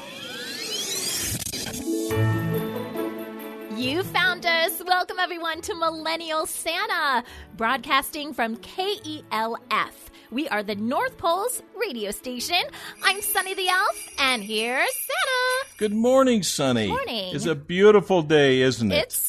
You 3.76 4.04
found 4.04 4.46
us. 4.46 4.84
Welcome, 4.86 5.18
everyone, 5.18 5.62
to 5.62 5.74
Millennial 5.74 6.46
Santa, 6.46 7.24
broadcasting 7.58 8.34
from 8.34 8.58
KELF. 8.58 9.94
We 10.30 10.48
are 10.50 10.62
the 10.62 10.76
North 10.76 11.18
Pole's 11.18 11.64
radio 11.76 12.12
station. 12.12 12.62
I'm 13.04 13.20
Sunny 13.24 13.56
the 13.56 13.70
Elf, 13.70 14.10
and 14.20 14.44
here's 14.44 14.94
Santa. 14.96 15.78
Good 15.78 15.94
morning, 15.94 16.44
Sunny. 16.44 16.90
Morning. 16.90 17.34
It's 17.34 17.48
a 17.48 17.56
beautiful 17.56 18.22
day, 18.22 18.62
isn't 18.62 18.92
it? 18.92 18.98
It's 18.98 19.29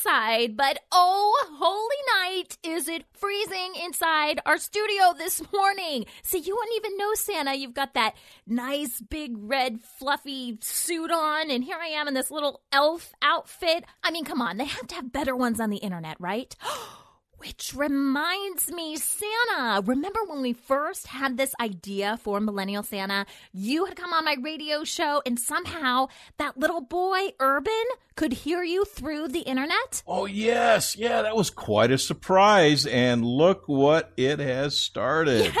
outside, 0.00 0.56
but 0.56 0.80
oh, 0.92 1.48
holy 1.58 2.36
night, 2.38 2.56
is 2.62 2.88
it 2.88 3.04
freezing 3.12 3.72
inside 3.84 4.40
our 4.46 4.58
studio 4.58 5.14
this 5.16 5.42
morning? 5.52 6.06
See, 6.22 6.38
you 6.38 6.56
wouldn't 6.56 6.76
even 6.76 6.96
know 6.96 7.14
Santa. 7.14 7.54
You've 7.54 7.74
got 7.74 7.94
that 7.94 8.14
nice, 8.46 9.00
big, 9.00 9.34
red, 9.36 9.80
fluffy 9.98 10.58
suit 10.60 11.10
on, 11.10 11.50
and 11.50 11.64
here 11.64 11.78
I 11.80 11.88
am 11.88 12.08
in 12.08 12.14
this 12.14 12.30
little 12.30 12.62
elf 12.72 13.12
outfit. 13.22 13.84
I 14.02 14.10
mean, 14.10 14.24
come 14.24 14.40
on, 14.40 14.56
they 14.56 14.64
have 14.64 14.86
to 14.88 14.94
have 14.96 15.12
better 15.12 15.36
ones 15.36 15.60
on 15.60 15.70
the 15.70 15.78
internet, 15.78 16.16
right? 16.18 16.54
Oh, 16.72 16.99
Which 17.40 17.72
reminds 17.74 18.70
me, 18.70 18.96
Santa, 18.98 19.80
remember 19.86 20.20
when 20.26 20.42
we 20.42 20.52
first 20.52 21.06
had 21.06 21.38
this 21.38 21.54
idea 21.58 22.18
for 22.22 22.38
Millennial 22.38 22.82
Santa? 22.82 23.24
You 23.54 23.86
had 23.86 23.96
come 23.96 24.12
on 24.12 24.26
my 24.26 24.36
radio 24.42 24.84
show, 24.84 25.22
and 25.24 25.40
somehow 25.40 26.08
that 26.36 26.58
little 26.58 26.82
boy, 26.82 27.30
Urban, 27.40 27.72
could 28.14 28.34
hear 28.34 28.62
you 28.62 28.84
through 28.84 29.28
the 29.28 29.40
internet? 29.40 30.02
Oh, 30.06 30.26
yes. 30.26 30.96
Yeah, 30.96 31.22
that 31.22 31.34
was 31.34 31.48
quite 31.48 31.90
a 31.90 31.96
surprise. 31.96 32.84
And 32.84 33.24
look 33.24 33.62
what 33.66 34.12
it 34.18 34.38
has 34.38 34.76
started. 34.76 35.46
Yeah, 35.46 35.52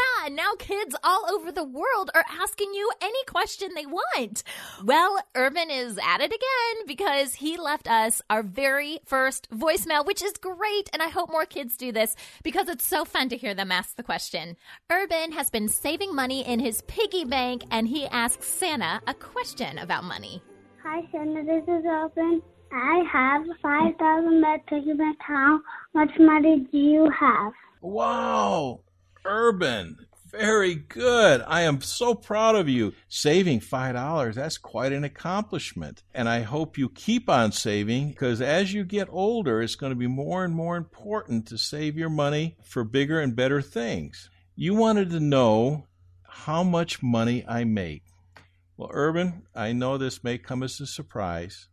kids 0.60 0.94
all 1.02 1.24
over 1.32 1.50
the 1.50 1.64
world 1.64 2.10
are 2.14 2.24
asking 2.30 2.74
you 2.74 2.92
any 3.00 3.24
question 3.26 3.70
they 3.74 3.86
want. 3.86 4.44
Well, 4.84 5.18
Urban 5.34 5.70
is 5.70 5.98
at 5.98 6.20
it 6.20 6.30
again 6.30 6.86
because 6.86 7.34
he 7.34 7.56
left 7.56 7.90
us 7.90 8.20
our 8.28 8.42
very 8.42 9.00
first 9.06 9.50
voicemail, 9.50 10.06
which 10.06 10.22
is 10.22 10.34
great. 10.34 10.90
And 10.92 11.02
I 11.02 11.08
hope 11.08 11.30
more 11.30 11.46
kids 11.46 11.76
do 11.78 11.92
this 11.92 12.14
because 12.42 12.68
it's 12.68 12.86
so 12.86 13.04
fun 13.06 13.30
to 13.30 13.38
hear 13.38 13.54
them 13.54 13.72
ask 13.72 13.96
the 13.96 14.02
question. 14.02 14.56
Urban 14.90 15.32
has 15.32 15.48
been 15.50 15.68
saving 15.68 16.14
money 16.14 16.46
in 16.46 16.60
his 16.60 16.82
piggy 16.82 17.24
bank 17.24 17.64
and 17.70 17.88
he 17.88 18.06
asks 18.06 18.46
Santa 18.46 19.00
a 19.06 19.14
question 19.14 19.78
about 19.78 20.04
money. 20.04 20.42
Hi, 20.82 21.08
Santa. 21.10 21.42
This 21.42 21.62
is 21.64 21.84
Urban. 21.86 22.42
I 22.70 23.02
have 23.10 23.42
5,000 23.62 24.44
at 24.44 24.66
piggy 24.66 24.92
bank. 24.92 25.16
How 25.20 25.58
much 25.94 26.10
money 26.18 26.68
do 26.70 26.78
you 26.78 27.10
have? 27.18 27.52
Wow. 27.80 28.80
Urban. 29.24 29.96
Very 30.30 30.76
good. 30.76 31.42
I 31.46 31.62
am 31.62 31.80
so 31.80 32.14
proud 32.14 32.54
of 32.54 32.68
you. 32.68 32.92
Saving 33.08 33.60
$5, 33.60 34.34
that's 34.34 34.58
quite 34.58 34.92
an 34.92 35.02
accomplishment. 35.02 36.02
And 36.14 36.28
I 36.28 36.42
hope 36.42 36.78
you 36.78 36.88
keep 36.88 37.28
on 37.28 37.52
saving 37.52 38.10
because 38.10 38.40
as 38.40 38.72
you 38.72 38.84
get 38.84 39.08
older, 39.10 39.60
it's 39.60 39.74
going 39.74 39.90
to 39.90 39.96
be 39.96 40.06
more 40.06 40.44
and 40.44 40.54
more 40.54 40.76
important 40.76 41.46
to 41.48 41.58
save 41.58 41.96
your 41.96 42.10
money 42.10 42.56
for 42.62 42.84
bigger 42.84 43.20
and 43.20 43.34
better 43.34 43.60
things. 43.60 44.30
You 44.54 44.74
wanted 44.74 45.10
to 45.10 45.20
know 45.20 45.86
how 46.28 46.62
much 46.62 47.02
money 47.02 47.44
I 47.48 47.64
make. 47.64 48.04
Well, 48.76 48.90
Urban, 48.92 49.42
I 49.54 49.72
know 49.72 49.98
this 49.98 50.22
may 50.22 50.38
come 50.38 50.62
as 50.62 50.80
a 50.80 50.86
surprise, 50.86 51.68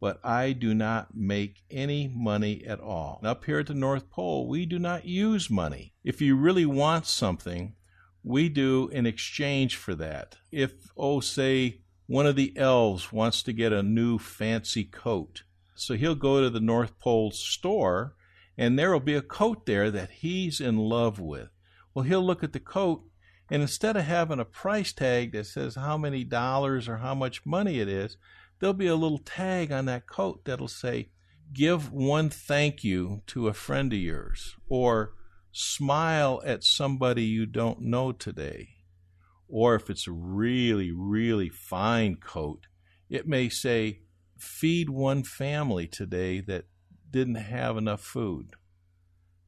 but 0.00 0.18
I 0.24 0.52
do 0.52 0.74
not 0.74 1.14
make 1.14 1.62
any 1.70 2.08
money 2.08 2.64
at 2.66 2.80
all. 2.80 3.18
And 3.20 3.28
up 3.28 3.44
here 3.44 3.60
at 3.60 3.68
the 3.68 3.74
North 3.74 4.10
Pole, 4.10 4.48
we 4.48 4.66
do 4.66 4.78
not 4.78 5.04
use 5.04 5.48
money. 5.48 5.94
If 6.02 6.20
you 6.20 6.36
really 6.36 6.66
want 6.66 7.06
something, 7.06 7.74
we 8.22 8.48
do 8.48 8.88
in 8.92 9.06
exchange 9.06 9.76
for 9.76 9.94
that. 9.96 10.36
If, 10.50 10.90
oh, 10.96 11.20
say, 11.20 11.80
one 12.06 12.26
of 12.26 12.36
the 12.36 12.56
elves 12.56 13.12
wants 13.12 13.42
to 13.44 13.52
get 13.52 13.72
a 13.72 13.82
new 13.82 14.18
fancy 14.18 14.84
coat, 14.84 15.42
so 15.74 15.94
he'll 15.94 16.14
go 16.14 16.40
to 16.40 16.50
the 16.50 16.60
North 16.60 16.98
Pole 16.98 17.30
store 17.30 18.14
and 18.58 18.78
there 18.78 18.92
will 18.92 19.00
be 19.00 19.14
a 19.14 19.22
coat 19.22 19.64
there 19.64 19.90
that 19.90 20.10
he's 20.10 20.60
in 20.60 20.76
love 20.76 21.18
with. 21.18 21.48
Well, 21.94 22.04
he'll 22.04 22.24
look 22.24 22.44
at 22.44 22.52
the 22.52 22.60
coat 22.60 23.02
and 23.50 23.60
instead 23.60 23.96
of 23.96 24.04
having 24.04 24.40
a 24.40 24.46
price 24.46 24.92
tag 24.92 25.32
that 25.32 25.46
says 25.46 25.74
how 25.74 25.98
many 25.98 26.24
dollars 26.24 26.88
or 26.88 26.98
how 26.98 27.14
much 27.14 27.44
money 27.44 27.80
it 27.80 27.88
is, 27.88 28.16
there'll 28.58 28.72
be 28.72 28.86
a 28.86 28.94
little 28.94 29.18
tag 29.18 29.70
on 29.70 29.84
that 29.86 30.06
coat 30.06 30.44
that'll 30.44 30.68
say, 30.68 31.10
Give 31.52 31.92
one 31.92 32.30
thank 32.30 32.82
you 32.82 33.20
to 33.26 33.48
a 33.48 33.52
friend 33.52 33.92
of 33.92 33.98
yours, 33.98 34.56
or 34.70 35.12
smile 35.52 36.42
at 36.44 36.64
somebody 36.64 37.24
you 37.24 37.46
don't 37.46 37.82
know 37.82 38.10
today. 38.12 38.70
Or 39.48 39.74
if 39.74 39.90
it's 39.90 40.08
a 40.08 40.12
really, 40.12 40.90
really 40.90 41.50
fine 41.50 42.16
coat, 42.16 42.66
it 43.08 43.28
may 43.28 43.48
say, 43.48 44.00
Feed 44.38 44.90
one 44.90 45.22
family 45.22 45.86
today 45.86 46.40
that 46.40 46.64
didn't 47.08 47.36
have 47.36 47.76
enough 47.76 48.00
food, 48.00 48.54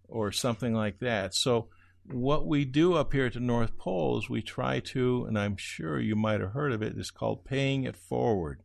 or 0.07 0.31
something 0.31 0.73
like 0.73 1.01
that. 1.01 1.35
So, 1.35 1.69
what 2.13 2.47
we 2.47 2.65
do 2.65 2.95
up 2.95 3.13
here 3.13 3.27
at 3.27 3.33
the 3.33 3.41
North 3.41 3.77
Pole 3.77 4.19
is 4.19 4.31
we 4.31 4.41
try 4.41 4.79
to, 4.79 5.25
and 5.25 5.37
I'm 5.37 5.57
sure 5.57 5.99
you 5.99 6.15
might 6.15 6.41
have 6.41 6.53
heard 6.53 6.71
of 6.71 6.81
it, 6.81 6.97
it's 6.97 7.11
called 7.11 7.45
paying 7.45 7.85
it 7.85 7.97
forward. 7.97 8.63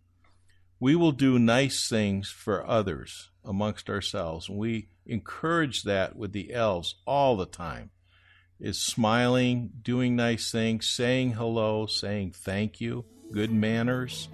We 0.79 0.95
will 0.95 1.11
do 1.11 1.37
nice 1.37 1.89
things 1.89 2.29
for 2.29 2.65
others 2.65 3.29
amongst 3.43 3.89
ourselves. 3.89 4.47
And 4.47 4.57
we 4.57 4.87
encourage 5.05 5.83
that 5.83 6.15
with 6.15 6.31
the 6.31 6.53
elves 6.53 6.95
all 7.05 7.35
the 7.35 7.45
time. 7.45 7.91
Is 8.59 8.77
smiling, 8.77 9.71
doing 9.81 10.17
nice 10.17 10.51
things, 10.51 10.89
saying 10.89 11.31
hello, 11.31 11.85
saying 11.85 12.33
thank 12.35 12.81
you, 12.81 13.05
good 13.31 13.51
manners, 13.51 14.27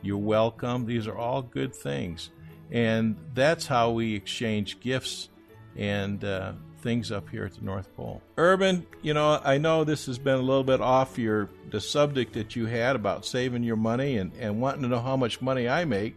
you're 0.00 0.16
welcome. 0.16 0.86
These 0.86 1.08
are 1.08 1.16
all 1.16 1.42
good 1.42 1.74
things. 1.74 2.30
And 2.70 3.16
that's 3.34 3.66
how 3.66 3.90
we 3.90 4.14
exchange 4.14 4.78
gifts 4.80 5.28
and 5.76 6.22
uh, 6.24 6.52
things 6.84 7.10
up 7.10 7.28
here 7.30 7.44
at 7.46 7.54
the 7.54 7.64
North 7.64 7.92
Pole. 7.96 8.22
Urban, 8.36 8.86
you 9.02 9.14
know, 9.14 9.40
I 9.42 9.58
know 9.58 9.82
this 9.82 10.06
has 10.06 10.18
been 10.18 10.36
a 10.36 10.42
little 10.42 10.62
bit 10.62 10.80
off 10.80 11.18
your 11.18 11.48
the 11.70 11.80
subject 11.80 12.34
that 12.34 12.54
you 12.54 12.66
had 12.66 12.94
about 12.94 13.26
saving 13.26 13.64
your 13.64 13.76
money 13.76 14.18
and, 14.18 14.30
and 14.38 14.60
wanting 14.60 14.82
to 14.82 14.88
know 14.88 15.00
how 15.00 15.16
much 15.16 15.40
money 15.40 15.68
I 15.68 15.84
make. 15.86 16.14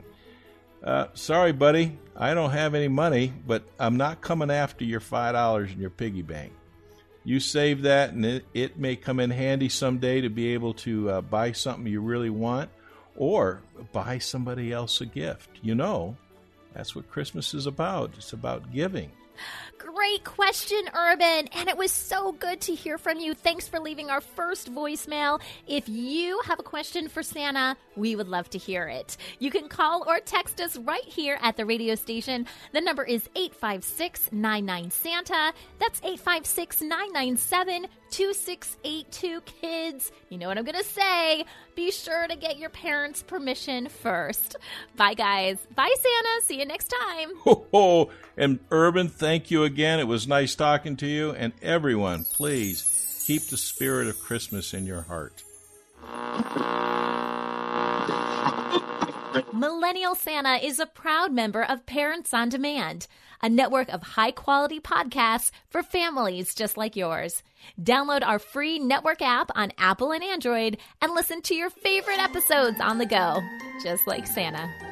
Uh, 0.84 1.08
sorry, 1.16 1.54
buddy, 1.54 1.98
I 2.16 2.36
don't 2.36 2.52
have 2.52 2.76
any 2.76 2.90
money, 2.90 3.34
but 3.48 3.64
I'm 3.80 3.98
not 3.98 4.22
coming 4.22 4.52
after 4.52 4.84
your 4.84 5.00
five 5.00 5.34
dollars 5.34 5.72
in 5.72 5.80
your 5.80 5.90
piggy 5.90 6.22
bank. 6.22 6.54
You 7.24 7.40
save 7.40 7.82
that, 7.82 8.12
and 8.12 8.26
it, 8.26 8.46
it 8.54 8.78
may 8.78 8.96
come 8.96 9.20
in 9.20 9.32
handy 9.32 9.70
someday 9.70 10.22
to 10.22 10.30
be 10.30 10.54
able 10.54 10.76
to 10.76 11.10
uh, 11.10 11.22
buy 11.22 11.54
something 11.54 11.88
you 11.88 12.02
really 12.02 12.30
want, 12.30 12.70
or 13.16 13.62
buy 13.92 14.20
somebody 14.20 14.72
else 14.72 15.02
a 15.02 15.06
gift. 15.06 15.50
You 15.62 15.76
know, 15.76 16.16
that's 16.74 16.96
what 16.96 17.10
Christmas 17.10 17.54
is 17.54 17.66
about. 17.66 18.12
It's 18.18 18.34
about 18.34 18.72
giving. 18.72 19.12
Great 19.78 20.24
question, 20.24 20.82
Urban. 20.94 21.48
And 21.54 21.70
it 21.70 21.78
was 21.78 21.92
so 21.92 22.32
good 22.32 22.62
to 22.62 22.76
hear 22.76 22.98
from 22.98 23.20
you. 23.20 23.34
Thanks 23.34 23.68
for 23.68 23.80
leaving 23.80 24.10
our 24.10 24.22
first 24.22 24.74
voicemail. 24.74 25.42
If 25.68 25.88
you 25.88 26.42
have 26.46 26.60
a 26.60 26.64
question 26.64 27.08
for 27.08 27.24
Santa, 27.24 27.78
we 27.96 28.16
would 28.16 28.28
love 28.28 28.50
to 28.52 28.58
hear 28.58 28.88
it. 28.88 29.18
You 29.40 29.52
can 29.52 29.70
call 29.70 30.04
or 30.08 30.20
text 30.20 30.60
us 30.60 30.78
right 30.78 31.04
here 31.04 31.38
at 31.42 31.58
the 31.58 31.66
radio 31.66 31.96
station. 31.96 32.48
The 32.74 32.82
number 32.82 33.04
is 33.04 33.30
856 33.36 34.32
99 34.32 34.92
Santa. 34.92 35.54
That's 35.80 36.00
856 36.04 36.82
997 36.82 37.88
2682 38.12 39.42
kids. 39.42 40.12
You 40.30 40.38
know 40.38 40.48
what 40.48 40.58
I'm 40.58 40.64
going 40.64 40.78
to 40.78 40.84
say. 40.84 41.46
Be 41.76 41.92
sure 41.92 42.28
to 42.28 42.36
get 42.36 42.58
your 42.58 42.70
parents' 42.70 43.24
permission 43.24 43.90
first. 43.90 44.56
Bye, 44.96 45.14
guys. 45.14 45.58
Bye, 45.76 45.94
Santa. 46.00 46.46
See 46.46 46.60
you 46.60 46.66
next 46.66 46.94
time. 47.02 47.30
Ho, 47.44 47.66
ho. 47.72 48.10
And 48.36 48.60
Urban, 48.72 49.10
thank 49.10 49.52
you 49.52 49.64
again. 49.64 50.00
It 50.00 50.08
was 50.08 50.28
nice 50.28 50.56
talking 50.56 50.96
to 50.98 51.08
you. 51.08 51.32
And 51.32 51.54
everyone, 51.62 52.26
please 52.26 53.24
keep 53.26 53.44
the 53.44 53.58
spirit 53.58 54.08
of 54.08 54.20
Christmas 54.20 54.74
in 54.74 54.86
your 54.86 55.02
heart. 55.02 55.44
Millennial 59.54 60.16
Santa 60.16 60.56
is 60.56 60.80
a 60.80 60.86
proud 60.86 61.32
member 61.32 61.64
of 61.64 61.86
Parents 61.86 62.34
on 62.34 62.50
Demand, 62.50 63.08
a 63.42 63.50
network 63.50 63.90
of 63.90 64.02
high 64.02 64.32
quality 64.32 64.80
podcasts 64.80 65.52
for 65.70 65.84
families 65.84 66.56
just 66.56 66.78
like 66.78 66.96
yours. 66.96 67.44
Download 67.82 68.26
our 68.26 68.40
free 68.40 68.80
network 68.80 69.22
app 69.22 69.52
on 69.56 69.72
Apple 69.78 70.12
and 70.12 70.24
Android 70.24 70.78
and 71.02 71.14
listen 71.14 71.42
to 71.44 71.56
your 71.56 71.70
favorite 71.70 72.20
episodes 72.20 72.80
on 72.80 72.98
the 72.98 73.06
go, 73.06 73.42
just 73.84 74.08
like 74.08 74.26
Santa. 74.28 74.87